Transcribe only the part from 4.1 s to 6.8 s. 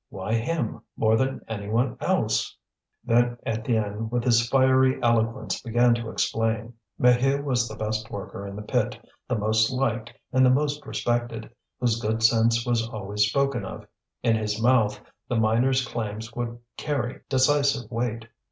his fiery eloquence, began to explain.